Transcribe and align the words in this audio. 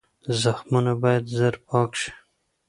زخمونه 0.41 0.93
باید 1.01 1.25
زر 1.37 1.55
پاک 1.69 1.91
شي. 2.01 2.11